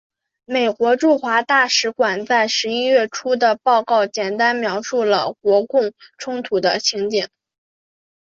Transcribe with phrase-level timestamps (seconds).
[0.45, 7.29] 美国驻华大使馆在十一月初的报告简单描述了国共冲突的情形。